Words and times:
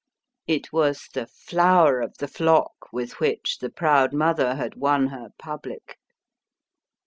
It 0.47 0.73
was 0.73 1.09
the 1.13 1.27
flower 1.27 2.01
of 2.01 2.17
the 2.17 2.27
flock 2.27 2.91
with 2.91 3.19
which 3.19 3.59
the 3.59 3.69
proud 3.69 4.13
mother 4.13 4.55
had 4.55 4.73
won 4.73 5.09
her 5.09 5.29
public. 5.37 5.99